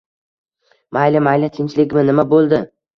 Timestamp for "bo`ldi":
2.37-2.67